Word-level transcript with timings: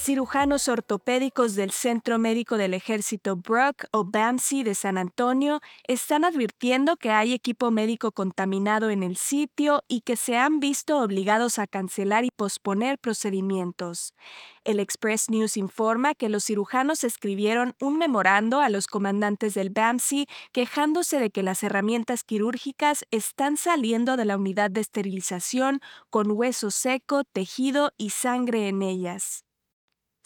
Cirujanos 0.00 0.68
ortopédicos 0.68 1.54
del 1.56 1.72
Centro 1.72 2.18
Médico 2.18 2.56
del 2.56 2.72
Ejército 2.72 3.36
Brook 3.36 3.84
o 3.90 4.04
BAMSI 4.04 4.62
de 4.62 4.74
San 4.74 4.96
Antonio 4.96 5.60
están 5.86 6.24
advirtiendo 6.24 6.96
que 6.96 7.10
hay 7.10 7.34
equipo 7.34 7.70
médico 7.72 8.12
contaminado 8.12 8.90
en 8.90 9.02
el 9.02 9.16
sitio 9.16 9.82
y 9.88 10.02
que 10.02 10.16
se 10.16 10.38
han 10.38 10.60
visto 10.60 11.00
obligados 11.02 11.58
a 11.58 11.66
cancelar 11.66 12.24
y 12.24 12.30
posponer 12.30 12.98
procedimientos. 12.98 14.14
El 14.64 14.78
Express 14.78 15.28
News 15.30 15.56
informa 15.56 16.14
que 16.14 16.28
los 16.28 16.44
cirujanos 16.44 17.02
escribieron 17.02 17.74
un 17.80 17.98
memorando 17.98 18.60
a 18.60 18.70
los 18.70 18.86
comandantes 18.86 19.52
del 19.54 19.70
BAMSI 19.70 20.26
quejándose 20.52 21.18
de 21.18 21.30
que 21.30 21.42
las 21.42 21.62
herramientas 21.64 22.22
quirúrgicas 22.22 23.04
están 23.10 23.56
saliendo 23.56 24.16
de 24.16 24.24
la 24.24 24.38
unidad 24.38 24.70
de 24.70 24.80
esterilización 24.80 25.80
con 26.08 26.30
hueso 26.30 26.70
seco, 26.70 27.24
tejido 27.24 27.92
y 27.98 28.10
sangre 28.10 28.68
en 28.68 28.82
ellas. 28.82 29.47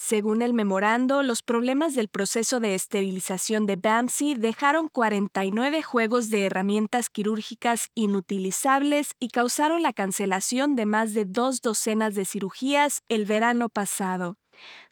Según 0.05 0.43
el 0.43 0.53
memorando, 0.53 1.23
los 1.23 1.45
problemas 1.45 1.95
del 1.95 2.09
proceso 2.09 2.59
de 2.59 2.75
esterilización 2.75 3.67
de 3.67 3.77
BAMSI 3.77 4.35
dejaron 4.35 4.89
49 4.89 5.81
juegos 5.85 6.29
de 6.29 6.45
herramientas 6.47 7.09
quirúrgicas 7.09 7.89
inutilizables 7.95 9.13
y 9.21 9.29
causaron 9.29 9.81
la 9.81 9.93
cancelación 9.93 10.75
de 10.75 10.87
más 10.87 11.15
de 11.15 11.25
dos 11.25 11.61
docenas 11.61 12.17
de 12.17 12.25
cirugías 12.25 13.03
el 13.09 13.27
verano 13.27 13.69
pasado. 13.69 14.39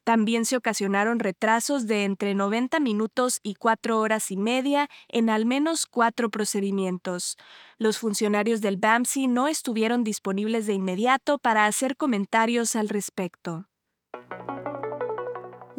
También 0.05 0.45
se 0.45 0.57
ocasionaron 0.57 1.19
retrasos 1.19 1.89
de 1.89 2.05
entre 2.05 2.37
90 2.37 2.79
minutos 2.79 3.41
y 3.43 3.57
4 3.57 3.99
horas 3.99 4.31
y 4.31 4.37
media 4.37 4.89
en 5.09 5.29
al 5.29 5.45
menos 5.45 5.87
cuatro 5.87 6.31
procedimientos. 6.31 7.37
Los 7.79 7.99
funcionarios 7.99 8.61
del 8.61 8.77
BAMSI 8.77 9.27
no 9.27 9.49
estuvieron 9.49 10.05
disponibles 10.05 10.69
de 10.69 10.75
inmediato 10.75 11.39
para 11.39 11.67
hacer 11.67 11.97
comentarios 11.97 12.77
al 12.77 12.89
respecto. 12.89 13.70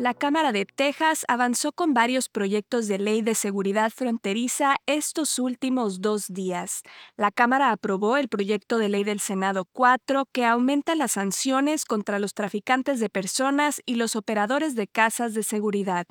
La 0.02 0.16
Cámara 0.16 0.52
de 0.52 0.66
Texas 0.66 1.26
avanzó 1.28 1.74
con 1.74 1.94
varios 1.94 2.28
proyectos 2.28 2.88
de 2.88 2.98
ley 2.98 3.22
de 3.22 3.36
seguridad 3.36 3.92
fronteriza 3.92 4.78
estos 4.88 5.38
últimos 5.38 6.02
dos 6.02 6.26
días. 6.34 6.82
La 7.18 7.30
Cámara 7.30 7.72
aprobó 7.72 8.18
el 8.18 8.28
proyecto 8.28 8.80
de 8.80 8.90
ley 8.90 9.04
del 9.04 9.20
Senado 9.20 9.66
4 9.72 10.26
que 10.32 10.44
aumenta 10.44 10.96
las 10.96 11.12
sanciones 11.12 11.86
contra 11.86 12.18
los 12.18 12.34
traficantes 12.34 13.00
de 13.00 13.10
personas 13.10 13.80
y 13.86 13.94
los 13.94 14.16
operadores 14.16 14.74
de 14.74 14.88
casas 14.88 15.36
de 15.36 15.44
seguridad. 15.44 16.08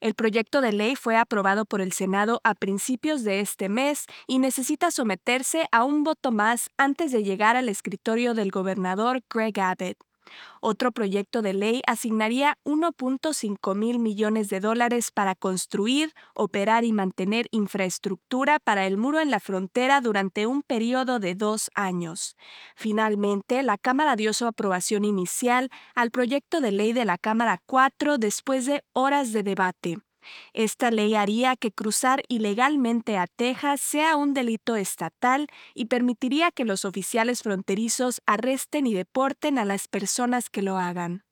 El 0.00 0.14
proyecto 0.14 0.60
de 0.60 0.72
ley 0.72 0.96
fue 0.96 1.16
aprobado 1.16 1.66
por 1.66 1.80
el 1.80 1.92
Senado 1.92 2.40
a 2.42 2.56
principios 2.56 3.22
de 3.22 3.38
este 3.38 3.68
mes 3.68 4.06
y 4.26 4.40
necesita 4.40 4.90
someterse 4.90 5.68
a 5.70 5.84
un 5.84 6.02
voto 6.02 6.32
más 6.32 6.68
antes 6.76 7.12
de 7.12 7.22
llegar 7.22 7.56
al 7.56 7.68
escritorio 7.68 8.34
del 8.34 8.50
gobernador 8.50 9.22
Greg 9.30 9.60
Abbott. 9.60 10.09
Otro 10.60 10.92
proyecto 10.92 11.42
de 11.42 11.54
ley 11.54 11.82
asignaría 11.86 12.58
1.5 12.64 13.74
mil 13.74 13.98
millones 13.98 14.48
de 14.48 14.60
dólares 14.60 15.10
para 15.10 15.34
construir, 15.34 16.12
operar 16.34 16.84
y 16.84 16.92
mantener 16.92 17.46
infraestructura 17.50 18.58
para 18.58 18.86
el 18.86 18.96
muro 18.96 19.20
en 19.20 19.30
la 19.30 19.40
frontera 19.40 20.00
durante 20.00 20.46
un 20.46 20.62
periodo 20.62 21.18
de 21.18 21.34
dos 21.34 21.70
años. 21.74 22.36
Finalmente, 22.76 23.62
la 23.62 23.78
Cámara 23.78 24.16
dio 24.16 24.32
su 24.32 24.46
aprobación 24.46 25.04
inicial 25.04 25.70
al 25.94 26.10
proyecto 26.10 26.60
de 26.60 26.72
ley 26.72 26.92
de 26.92 27.04
la 27.04 27.18
Cámara 27.18 27.60
4 27.66 28.18
después 28.18 28.66
de 28.66 28.82
horas 28.92 29.32
de 29.32 29.42
debate. 29.42 29.98
Esta 30.52 30.90
ley 30.90 31.14
haría 31.14 31.56
que 31.56 31.72
cruzar 31.72 32.22
ilegalmente 32.28 33.16
a 33.16 33.26
Texas 33.26 33.80
sea 33.80 34.16
un 34.16 34.34
delito 34.34 34.76
estatal 34.76 35.48
y 35.74 35.86
permitiría 35.86 36.50
que 36.50 36.64
los 36.64 36.84
oficiales 36.84 37.42
fronterizos 37.42 38.20
arresten 38.26 38.86
y 38.86 38.94
deporten 38.94 39.58
a 39.58 39.64
las 39.64 39.88
personas 39.88 40.50
que 40.50 40.62
lo 40.62 40.78
hagan. 40.78 41.24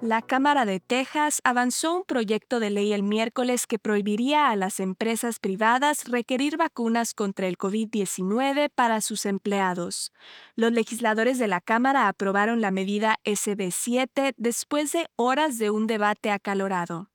La 0.00 0.22
Cámara 0.22 0.64
de 0.64 0.78
Texas 0.78 1.40
avanzó 1.42 1.96
un 1.96 2.04
proyecto 2.04 2.60
de 2.60 2.70
ley 2.70 2.92
el 2.92 3.02
miércoles 3.02 3.66
que 3.66 3.80
prohibiría 3.80 4.48
a 4.48 4.54
las 4.54 4.78
empresas 4.78 5.40
privadas 5.40 6.04
requerir 6.04 6.56
vacunas 6.56 7.14
contra 7.14 7.48
el 7.48 7.58
COVID-19 7.58 8.70
para 8.72 9.00
sus 9.00 9.26
empleados. 9.26 10.12
Los 10.54 10.70
legisladores 10.70 11.40
de 11.40 11.48
la 11.48 11.60
Cámara 11.60 12.06
aprobaron 12.06 12.60
la 12.60 12.70
medida 12.70 13.18
SB 13.24 13.72
7 13.72 14.34
después 14.36 14.92
de 14.92 15.08
horas 15.16 15.58
de 15.58 15.70
un 15.70 15.88
debate 15.88 16.30
acalorado. 16.30 17.10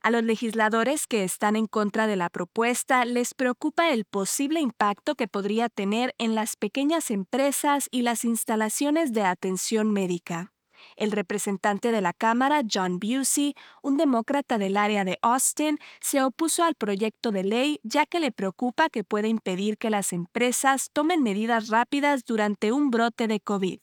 A 0.00 0.12
los 0.12 0.22
legisladores 0.22 1.08
que 1.08 1.24
están 1.24 1.56
en 1.56 1.66
contra 1.66 2.06
de 2.06 2.14
la 2.14 2.30
propuesta 2.30 3.04
les 3.04 3.34
preocupa 3.34 3.90
el 3.90 4.04
posible 4.04 4.60
impacto 4.60 5.16
que 5.16 5.26
podría 5.26 5.68
tener 5.68 6.14
en 6.16 6.36
las 6.36 6.54
pequeñas 6.54 7.10
empresas 7.10 7.88
y 7.90 8.02
las 8.02 8.24
instalaciones 8.24 9.12
de 9.12 9.22
atención 9.22 9.90
médica. 9.90 10.52
El 10.96 11.12
representante 11.12 11.92
de 11.92 12.00
la 12.00 12.12
Cámara, 12.12 12.62
John 12.70 12.98
Busey, 12.98 13.54
un 13.82 13.96
demócrata 13.96 14.58
del 14.58 14.76
área 14.76 15.04
de 15.04 15.18
Austin, 15.22 15.78
se 16.00 16.22
opuso 16.22 16.64
al 16.64 16.74
proyecto 16.74 17.32
de 17.32 17.44
ley 17.44 17.80
ya 17.82 18.06
que 18.06 18.20
le 18.20 18.32
preocupa 18.32 18.88
que 18.90 19.04
pueda 19.04 19.28
impedir 19.28 19.78
que 19.78 19.90
las 19.90 20.12
empresas 20.12 20.90
tomen 20.92 21.22
medidas 21.22 21.68
rápidas 21.68 22.24
durante 22.24 22.72
un 22.72 22.90
brote 22.90 23.26
de 23.26 23.40
COVID. 23.40 23.80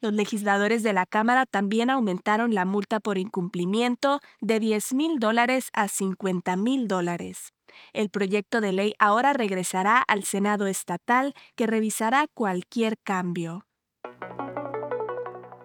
Los 0.00 0.12
legisladores 0.12 0.82
de 0.82 0.92
la 0.92 1.06
Cámara 1.06 1.46
también 1.46 1.88
aumentaron 1.88 2.54
la 2.54 2.64
multa 2.64 3.00
por 3.00 3.16
incumplimiento 3.16 4.20
de 4.40 4.60
10 4.60 4.94
mil 4.94 5.18
dólares 5.18 5.70
a 5.72 5.88
50 5.88 6.56
mil 6.56 6.88
dólares. 6.88 7.52
El 7.92 8.10
proyecto 8.10 8.60
de 8.60 8.72
ley 8.72 8.94
ahora 8.98 9.32
regresará 9.32 9.98
al 9.98 10.24
Senado 10.24 10.66
estatal 10.66 11.34
que 11.56 11.66
revisará 11.66 12.26
cualquier 12.34 12.98
cambio. 12.98 13.64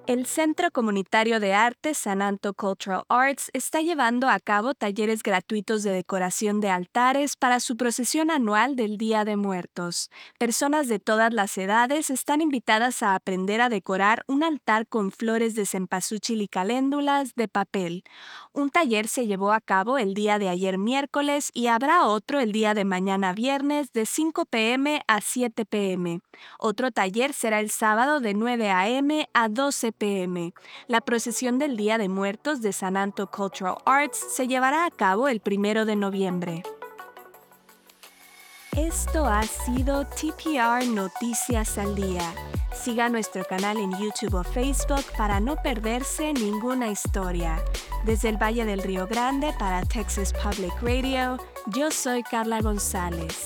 El 0.09 0.25
Centro 0.25 0.71
Comunitario 0.71 1.39
de 1.39 1.53
Arte 1.53 1.93
Sananto 1.93 2.55
Cultural 2.55 3.03
Arts 3.09 3.51
está 3.53 3.81
llevando 3.81 4.27
a 4.27 4.39
cabo 4.39 4.73
talleres 4.73 5.21
gratuitos 5.21 5.83
de 5.83 5.91
decoración 5.91 6.61
de 6.61 6.71
altares 6.71 7.35
para 7.35 7.59
su 7.59 7.77
procesión 7.77 8.31
anual 8.31 8.75
del 8.75 8.97
Día 8.97 9.23
de 9.23 9.35
Muertos. 9.35 10.09
Personas 10.39 10.87
de 10.87 10.97
todas 10.97 11.31
las 11.31 11.55
edades 11.59 12.09
están 12.09 12.41
invitadas 12.41 13.03
a 13.03 13.13
aprender 13.13 13.61
a 13.61 13.69
decorar 13.69 14.23
un 14.25 14.43
altar 14.43 14.87
con 14.87 15.11
flores 15.11 15.53
de 15.53 15.67
cempasúchil 15.67 16.41
y 16.41 16.47
caléndulas 16.47 17.35
de 17.35 17.47
papel. 17.47 18.03
Un 18.51 18.71
taller 18.71 19.07
se 19.07 19.27
llevó 19.27 19.51
a 19.51 19.61
cabo 19.61 19.99
el 19.99 20.15
día 20.15 20.39
de 20.39 20.49
ayer 20.49 20.79
miércoles 20.79 21.51
y 21.53 21.67
habrá 21.67 22.07
otro 22.07 22.39
el 22.39 22.51
día 22.51 22.73
de 22.73 22.83
mañana 22.83 23.33
viernes 23.33 23.91
de 23.93 24.07
5 24.07 24.45
pm 24.47 25.03
a 25.07 25.21
7 25.21 25.65
pm. 25.65 26.21
Otro 26.57 26.89
taller 26.89 27.31
será 27.33 27.59
el 27.59 27.69
sábado 27.69 28.19
de 28.21 28.33
9 28.33 28.71
am 28.71 29.09
a 29.35 29.49
12 29.49 29.91
pm 29.91 29.98
la 30.87 31.01
procesión 31.01 31.59
del 31.59 31.75
Día 31.75 31.97
de 31.97 32.09
Muertos 32.09 32.61
de 32.61 32.73
San 32.73 32.95
Anto 32.95 33.29
Cultural 33.29 33.77
Arts 33.85 34.17
se 34.31 34.47
llevará 34.47 34.85
a 34.85 34.91
cabo 34.91 35.27
el 35.27 35.39
primero 35.41 35.85
de 35.85 35.95
noviembre. 35.95 36.63
Esto 38.77 39.25
ha 39.25 39.43
sido 39.43 40.05
TPR 40.05 40.85
Noticias 40.87 41.77
al 41.77 41.95
Día. 41.95 42.33
Siga 42.73 43.09
nuestro 43.09 43.43
canal 43.43 43.77
en 43.77 43.91
YouTube 43.97 44.35
o 44.35 44.43
Facebook 44.43 45.03
para 45.17 45.39
no 45.39 45.57
perderse 45.57 46.31
ninguna 46.33 46.89
historia. 46.89 47.61
Desde 48.05 48.29
el 48.29 48.37
Valle 48.37 48.63
del 48.63 48.81
Río 48.81 49.05
Grande 49.07 49.53
para 49.59 49.83
Texas 49.83 50.31
Public 50.33 50.73
Radio, 50.81 51.37
yo 51.67 51.91
soy 51.91 52.23
Carla 52.23 52.61
González. 52.61 53.45